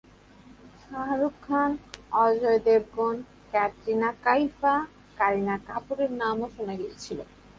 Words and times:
শাহরুখ 0.81 1.35
খান, 1.47 1.71
অজয় 2.23 2.59
দেবগন, 2.67 3.15
ক্যাটরিনা 3.51 4.09
কাইফা, 4.25 4.75
কারিনা 5.17 5.55
কাপুরের 5.67 6.11
নামও 6.21 6.47
শোনা 6.55 6.73
গিয়েছিল। 6.79 7.19